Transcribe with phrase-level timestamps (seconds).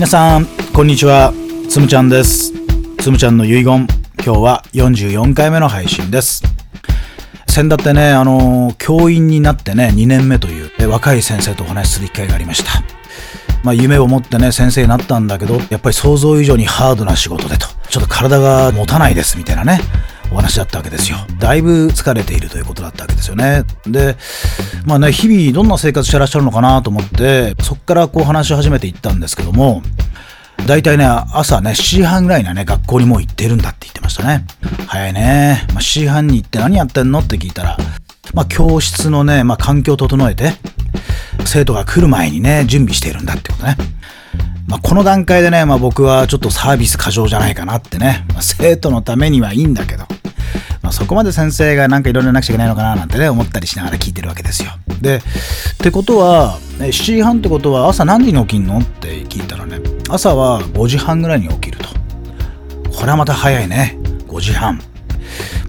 [0.00, 1.34] 皆さんこんにちは。
[1.68, 2.54] つむちゃんです。
[3.00, 3.86] つむちゃんの遺言。
[4.24, 6.42] 今日は44回目の配信です。
[7.46, 12.82] 先だってねあの教員になってね2年目という若い先生とお話しする機会がありました。
[13.62, 17.66] まあ、夢を持ってね先生になったんだけどやっぱり想像以上にハードな仕事でと。
[17.90, 19.80] ちょっと体が持たないですみたいなね。
[20.32, 21.18] お話だったわけですよ。
[21.38, 23.64] だいぶ疲れているということだったわけですよね。
[23.86, 24.16] で、
[24.86, 29.82] まあね、日々どんな生活してらっしゃるのかなと思って、そこからこう話し始めていったんですけども、
[30.66, 34.46] 大体ね、朝ね、7時半ぐらいにはね、学校にもう行ってるんだって言ってましたね。
[34.86, 35.66] 早いね。
[35.70, 37.76] まあ、7時半に行って何やってんのって聞いたら、
[38.34, 40.52] まあ、教室のね、まあ、環境を整えて、
[41.44, 43.76] 生徒が来る前にね、準備しているんだってことね。
[44.68, 50.04] まあ、この段階でね、まあ、僕はちょっとサービス過剰じゃないかなってね、まあ、生徒のためにはいいんだけど、
[50.90, 54.72] まあ、そこまで先生がなんかいろいろなくちゃいけないのかななんてね、思ったりしながら聞いてるわけですよ。
[55.00, 55.20] で、っ
[55.78, 61.90] てことは、7時半ってことは朝何時に起きんのって聞いたらね、朝は5時半ぐらいに起きると。
[62.92, 63.96] これはまた早いね。
[64.26, 64.80] 5時半。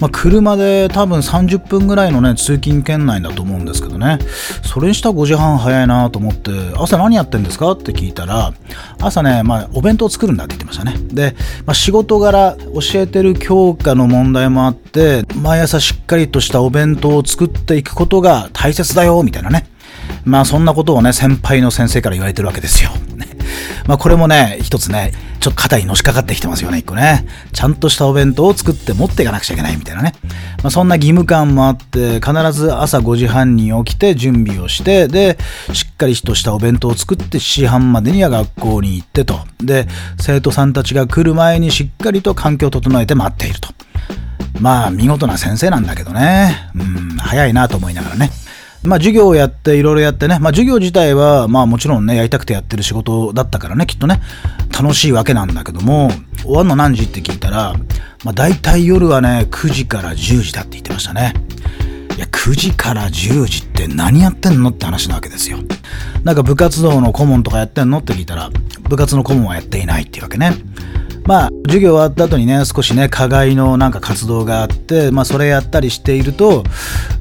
[0.00, 4.18] まあ、車で多分30分ぐらいのね、通勤圏内だと思うんですけどね、
[4.64, 7.72] それにしたら5時半早いなと思って、朝何やってんですか？
[7.72, 8.52] って聞いたら、
[9.00, 10.96] 朝ね、まあ、お弁当作るんだって言ってましたね。
[11.12, 19.66] で、まあ、仕事柄、教えてる教科の問題もあって、毎朝しっかりとしたお弁当を作っていくことが大切だよ、みたいなね。
[20.24, 22.90] まあそんなことをね、先輩の先生から言われてるわけですよ。
[23.86, 27.26] まあこれもね、一つね、ちょっと肩にのしかかってきてますよね、一個ね。
[27.52, 30.12] ちゃんとしたお弁当を作って持っていかなくちゃいけないみたいなね。
[30.62, 35.38] まあそんな義務感もあって、必ず朝5時半に起きて準備をして、で、
[35.72, 39.40] しっかりとしたお弁当を作って7時半までには学校に行ってと。
[39.62, 39.88] で、
[40.20, 43.68] 生徒さんたちが来る前にしっかりと環境を整えて待っていると。
[44.60, 46.70] まあ見事な先生なんだけどね。
[46.74, 46.82] う
[47.14, 48.30] ん、早いなと思いながらね。
[48.82, 54.20] まあ授業をやっていろいろやってね、まあ授業自体はまあもちろんね、やりたくてやってる仕事だったからね、きっとね、
[54.72, 56.10] 楽しいわけなんだけども、
[56.42, 57.74] 終わるの何時って聞いたら、
[58.24, 61.34] まあ大体夜はね、9時から10時だって言ってましたね。
[62.16, 65.58] いや、9時から10時って何やってんのって話なわけですよ。
[66.24, 68.50] なんか部活動の顧問とかやってんのって聞いたら、
[68.88, 70.54] 部活の顧問はやっていないっていうわけね。
[71.24, 76.64] まあ、授業終わった後にね、少しね、課外のなんか活動があって、まあ、それやったりしていると、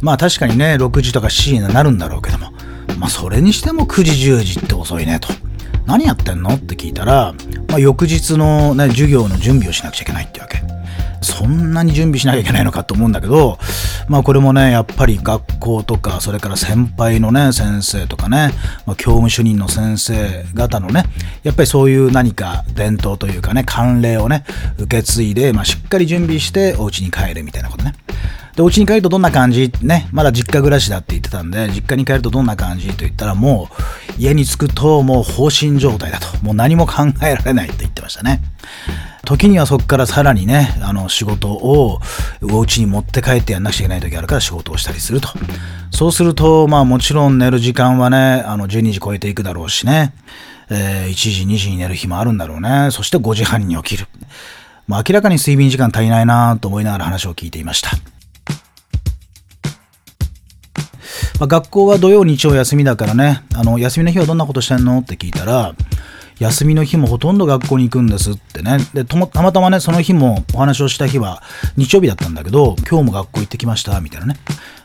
[0.01, 2.51] まあ、確かにね、6時とか7時になるんだろうけども、
[2.97, 5.27] まあ、それにしても9時、10時って遅いねと。
[5.85, 6.51] 何やってんの？
[6.51, 7.33] って聞いたら、
[7.67, 10.61] まあ、翌日のね、授業の準備をしなくちゃいけないってわけ。
[11.21, 13.57] そんなに準備しなきゃいけないのかと思うんだけど、
[14.09, 18.51] まあこれもね、やっぱり学校とか、それから先輩のね、先生とかね、
[18.87, 21.05] まあ、教務主任の先生方のね、
[21.43, 24.43] やっぱりそういう何か伝統というかね、慣例をね、
[24.79, 27.93] 受け継いで、まあしっかり準備してお家に帰るみたいなことね。
[28.59, 29.71] で、お家に帰るとどんな感じ？
[29.81, 33.69] ね、まだ実家暮らしだって言ってたんで、実家に帰るとどんな感じと言ったら、も
[34.17, 36.27] う家に着くともう放心状態だと。
[36.43, 38.41] もう何も考えられないって言ってましたね。
[39.23, 42.01] 時にはそこからさらにね、あの仕事を
[42.41, 45.29] お家に持って帰ってやんなくちゃいけない時あるから仕事をしたりすると。
[45.91, 50.13] そうすると、まあもちろん寝る時間はね、あの12時超えていくだろうしね、
[50.69, 52.89] えー、1時、2時に寝る日もあるんだろうね。
[52.91, 54.07] そして5時半に起きる。
[54.85, 57.91] まあ明らかに睡眠時間足りないなと思いながら話を聞いていました。
[61.39, 65.73] まあ、学校は土曜日曜休みだからね、あの、休みの日はどんなことしてんのって聞いたら、
[66.37, 68.77] 休みの日もほとんど学校に行くんですってね。
[68.93, 71.41] で、たまたまね、その日もお話をした日は
[71.77, 74.35] 日曜日だったんだけど、今日も学校行ってきました、みたいなね、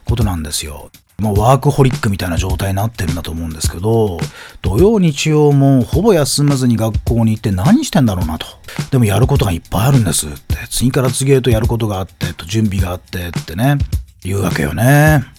[0.04, 0.91] ことなんですよ。
[1.19, 4.19] もうワークホリックみたいな状態になってるんだと思うんですけど、
[4.62, 8.47] 土曜日曜もほぼ休まずに学校に行って何してんだろうなと。
[8.91, 10.56] でもやることがいっぱいあるんですって。
[10.70, 13.78] 次から次へとやることがあって、と準備があってってね、
[14.22, 15.33] 言うわけよね。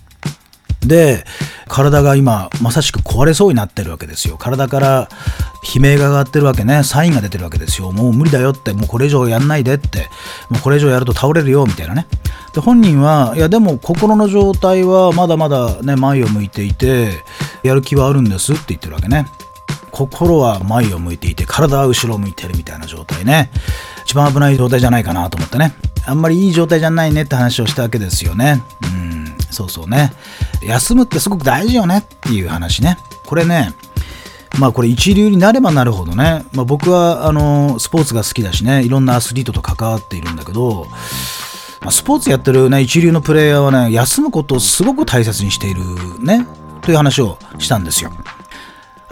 [0.87, 1.25] で、
[1.67, 4.37] 体が今、まさしく壊れそうになってるわけですよ。
[4.37, 5.09] 体から
[5.75, 6.83] 悲鳴が上がってるわけね。
[6.83, 7.91] サインが出てるわけですよ。
[7.91, 10.09] もう無理だよって、もうこれ以上やんないでって、
[10.49, 12.07] もうこれ以上やると倒れるよ、みたいなね。
[12.53, 17.23] で、本人は、いやでも心の状態はまだまだね、前を向いていて、
[17.63, 19.27] やる気はあるんですって言ってるわけね。
[19.91, 23.49] 心は前を向いていて、体は後ろを向いてるみたいな状態ね。
[24.05, 25.73] 一番危ない状態じゃないかなと思ってね。
[26.05, 28.61] あんまりいい状態じゃないねって話をしたわけですよね。
[28.83, 29.04] うん、
[29.51, 30.13] そうそうね。
[30.61, 32.97] 休むってすごく大事よねっていう話ね。
[33.25, 33.73] これね、
[34.59, 40.87] まあこれ一流になればなるほどね、まあ、僕はあのスポーツが好きだしね、いろんなアスリートと関わっているんだけど、
[41.81, 45.83] まあ、スポーツやってるね、一流のプレイヤーはね、休むことをすごく大切にしている
[46.19, 46.47] ね、
[46.81, 48.11] という話をしたんですよ。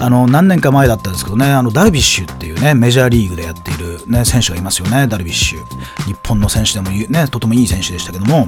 [0.04, 5.64] あの何年か前だったんですけどね、あのダルビッシュっていうね、メジャーリーグでやっている、ね、選手がいますよね、ダルビッシュ。
[6.06, 8.48] 日本の選手でもね、とてもいい選手でしたけども、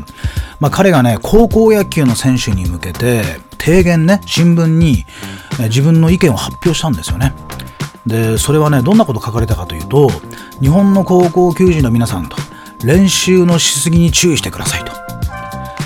[0.60, 3.24] まあ、彼がね、高校野球の選手に向けて、
[3.58, 5.06] 提言ね、新聞に
[5.60, 7.34] 自分の意見を発表したんですよね。
[8.06, 10.10] でそれはねどんなこと書かれたかというと
[10.62, 12.38] 日本の高校球児の皆さんと
[12.84, 14.92] 練習のしすぎに注意してくださいと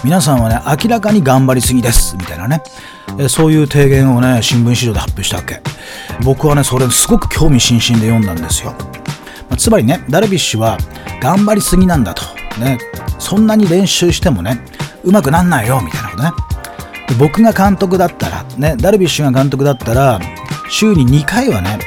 [0.03, 2.61] 皆さんはね明らかに頑張りすぎですみたいなね
[3.27, 5.61] そういう提言をね新聞資料で発表したわけ。
[6.23, 8.71] 僕はねそれすごく興味津々で読んだんですよ、
[9.49, 10.77] まあ、つまりねダルビッシュは
[11.21, 12.23] 頑張りすぎなんだと。
[12.59, 12.77] ね。
[13.17, 14.59] そんなに練習してもね
[15.03, 16.31] うまくなんないよみたいなことね。
[17.17, 20.19] 僕が監督だったらねダルビッシュが監督だったら
[20.69, 21.79] 週に2回はね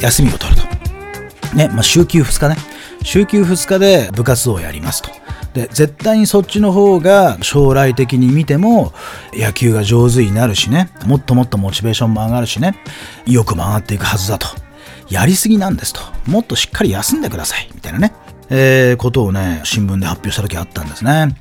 [0.00, 1.56] 休みを取ると。
[1.56, 1.68] ね。
[1.68, 2.56] まあ週休2日ね。
[3.02, 5.10] 週休2日で部活動をやりますと。
[5.54, 8.92] で絶対にそっちの方が将来的に見ても
[9.32, 10.90] 野球が上手になるしね。
[11.06, 12.76] もっともっとモチベーションも上がるしね。
[13.26, 14.46] 意欲も上がっていくはずだと。
[15.08, 16.00] やりすぎなんですと。
[16.26, 17.70] もっとしっかり休んでください。
[17.74, 18.12] みたいなね、
[18.50, 21.34] えー、ことをね新聞で発表した時あったんですね。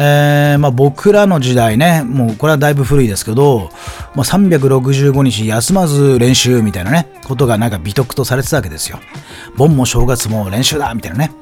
[0.00, 3.68] えー、まあ、僕らの時代ね、もうこれはだいぶ古いですけど、
[4.14, 9.00] まあ、365日休まず練習みたいなね、ことがなんか美徳とされてたわけですよ。
[9.56, 11.32] 盆も正月も練習だみたいなね。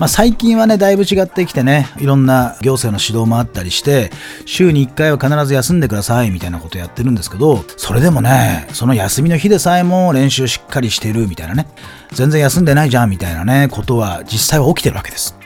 [0.00, 4.10] まあ、最近はね、だいぶ違ってきてね、いろんな行政の指導もあったりして、
[4.46, 11.68] 週に1回は必ず休んでくださいみたいなことやってるんですけど、それでもね、その休みの日でさえも練習しっかりしてるみたいなね、
[12.12, 15.36] 全然休んでないじゃんみたいなね、ことは実際は起きてるわけです。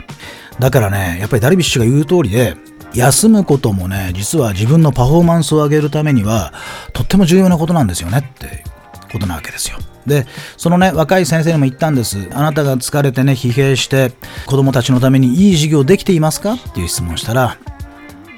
[0.61, 2.56] だからね、やっぱりダルビッシュが言う通りで、
[2.95, 6.53] 休むこともね、実は自分のパフォーマンスを上げるためには、
[6.93, 8.62] とっても重要なことなんですよねって
[9.11, 9.79] ことなわけですよ。
[10.06, 12.29] で、そのね、若い先生にも言ったんです。
[12.33, 14.12] あなたが疲れてね、疲弊して、
[14.47, 16.55] 子供たちのためにいい授業できていますか？
[16.55, 17.59] っていう質問をしたら、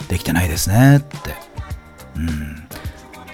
[0.08, 1.34] できてないですねって。
[2.16, 2.66] うん。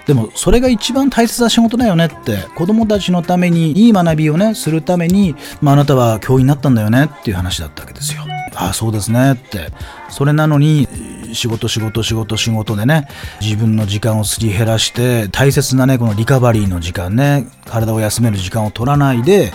[0.05, 8.23] でもそれが一番大切な仕事だよねって子供たちのためにいい学びをねするために、ま、あなたは教員になったんだよねっていう話だったわけですよ。
[8.53, 9.69] ああそうですねって
[10.09, 10.89] それなのに
[11.33, 13.07] 仕事仕事仕事仕事でね
[13.41, 19.51] 自分の時間をすり減らして大切なねこのリカバリーの時間ね体を休める時間を取らないで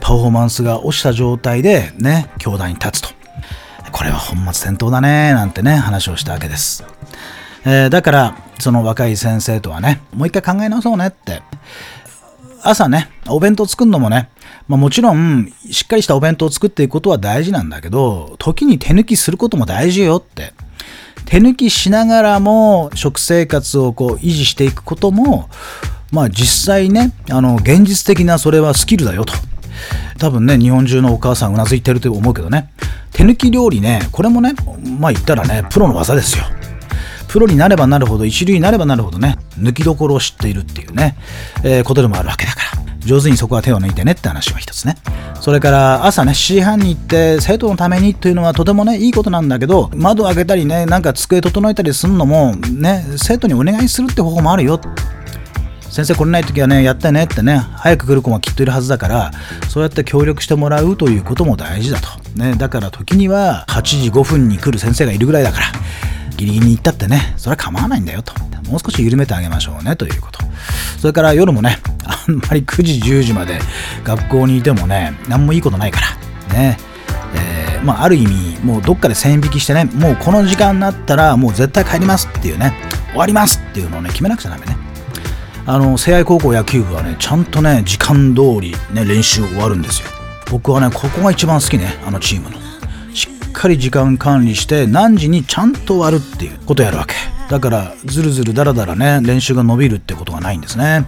[0.00, 3.08] パフォーマンスが落ちた状態でね教壇に立つと。
[3.92, 6.82] これは本末転倒だねなんてね話をしたわけです、
[7.66, 11.42] えー、だからその若い先生とはねもう一回考え直そうねって。
[12.64, 14.28] 朝ねお弁当作るのもね
[14.68, 20.52] まあ、もちろん、しっかりしたお弁当を作っていくことは大事なんだけど、時に手抜きすることも大事よって。
[21.32, 25.48] 手抜きしながらも食生活をこう維持していくことも、
[26.10, 29.32] まあ実際ね、あの、現実的なそれはスキルだよと。
[30.18, 32.70] 多分ね、日本中のお母さんうなずいてると思うけどね、
[33.12, 34.52] 手抜き料理ね、これもね、
[35.00, 36.44] まあ言ったらね、プロの技ですよ。
[37.28, 41.16] プロになればなるほど、一流になればなるほどね、抜きどころを知っているっていうね、
[41.64, 42.61] えー、ことでもあるわけだから。
[43.04, 44.96] 上手にそこは手を抜いてねって話は一つね。
[45.40, 54.80] それから朝ね、7時半に行って生徒のためにというのはとてもね、いいことなんだけど、窓開けたりね、なんか机整えたりするのもね、生徒にお願いするって方法もあるよ。
[55.90, 59.30] 先生来れない時はね、やってねってね、早く来る子もきっといるはずだから、
[59.68, 62.08] そうやって協力してもらうということも大事だと。
[62.34, 65.66] ね、だから時には8時5分に来る先生がいるぐらいだから、
[66.36, 68.32] ギリギリに行ったってね、それは構わないんだよと。
[68.70, 70.38] もう少し緩めてあげましょうねということ。
[70.98, 73.58] それから夜もね、あんまり9時、10時まで
[74.04, 76.00] 学校にいてもね、何もいいことないか
[76.48, 76.54] ら。
[76.54, 76.78] ね。
[77.34, 82.74] えー、まあ、ある意味、もうどっかで線引きしてね、もうこの時間になったら、もう絶対帰りますっていうね、
[83.10, 84.76] 終わりますっていうのをね、決めなくちゃダメね。
[85.64, 90.08] あの、聖愛高校野球部はね、ちゃんとね、時間通りね、練習終わるんですよ。
[90.50, 92.56] 僕はね、ここが一番好きね、あのチームの。
[93.14, 97.14] しっかり時間管理して、何時にちゃんと終わるっていうことやるわけ。
[97.48, 101.06] だから、ずるずるだらだらね、練習が伸びるってことがないんですね。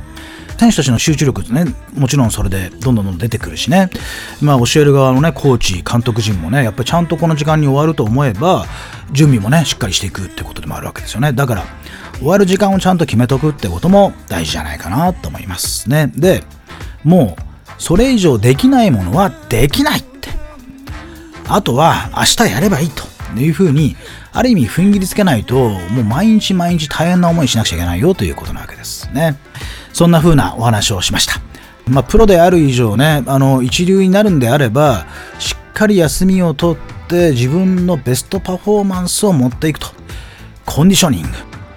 [0.59, 3.91] 選手たちの集中力ね、もちろんそれでどんどんどん出てくるしね、
[4.41, 8.67] まあ、教える側のね、コーチ、監督陣もね、やっぱりちゃんとこの時間に終わると思えば、
[9.13, 11.33] 準備もね、しっかりしていくってことでもあるわけですよね。
[11.33, 11.65] だから、
[12.19, 16.13] 終わる時間をちゃんと決めとくってことも大事じゃないかなと思いますね。
[16.15, 16.45] で、
[17.03, 17.43] もう、
[17.79, 20.31] それ以上できないものはできないって。
[21.49, 23.05] あとは、明日やればいいと
[23.39, 23.97] いうふうに、
[24.33, 29.37] ある意味踏ん切りつけないと、もう毎日毎日大変な思いしなくちゃいけないよということなわけですね。
[29.95, 31.41] そんな風なお話をしました。
[31.89, 35.07] まあ、プロである以上ね、あの、一流になるんであれば、
[35.39, 36.77] しっかり休みをとっ
[37.09, 39.87] て自分のベストパフォーマンスを持っていくと。
[40.67, 41.29] コンディショニング。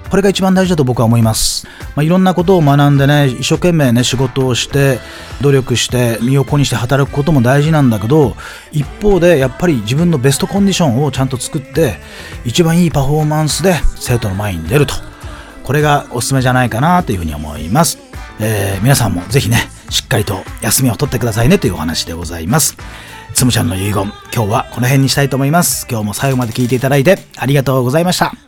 [0.09, 1.67] これが一番大事だと僕は思います。
[1.95, 4.99] まあ、いろんなことを学んでね、一生懸命ね、仕事をして、
[5.41, 8.35] 努力して、身を粉にして働くことも大事なんだけど、
[8.71, 11.99] 一方でやっぱり自分のベストコンディションをちゃんと作って、
[12.45, 14.95] 一番いいパフォーマンスで生徒の前に出ると。
[15.63, 18.06] これがおすすめじゃないかなというふうに思います。
[18.39, 19.57] えー、皆さんもぜひね、
[19.89, 22.77] しっかりと休みを取ってくださいねというお話でございます。
[23.33, 25.87] つむちゃんの遺言、今日はこの辺にしたいと思います。
[25.89, 28.46] 今日も最後まで聞いていただいてありがとうございました。